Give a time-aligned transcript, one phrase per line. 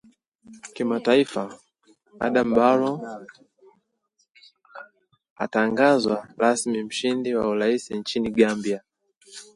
[0.75, 1.41] Kimataifa:
[2.25, 2.95] Adama Barrow
[5.43, 8.81] atangazwa rasmi mshindi wa urais nchini Gambia